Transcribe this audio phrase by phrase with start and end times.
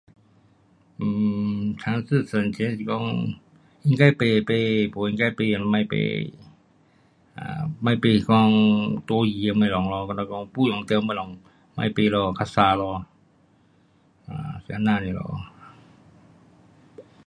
[0.99, 2.89] um 尝试省钱是讲，
[3.83, 4.39] 应该买的
[4.87, 5.81] 买，不应该买的别买，
[7.35, 10.99] 啊，别买是讲多余的东西，没用到的东西别
[11.87, 13.05] 买咯，较省咯，
[14.27, 15.23] 就是这样 nia 咯